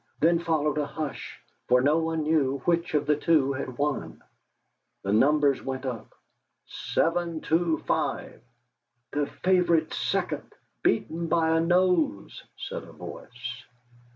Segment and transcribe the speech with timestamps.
[0.19, 4.23] Then followed a hush, for no one knew which of the two had won.
[5.03, 6.15] The numbers went up
[6.65, 8.41] "Seven Two Five."
[9.11, 10.53] "The favourite's second!
[10.81, 13.63] Beaten by a nose!" said a voice.